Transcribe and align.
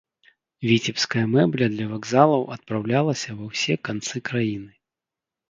Віцебская 0.69 1.25
мэбля 1.33 1.67
для 1.73 1.85
вакзалаў 1.91 2.41
адпраўлялася 2.57 3.37
ва 3.43 3.53
ўсе 3.53 3.79
канцы 3.91 4.17
краіны. 4.33 4.71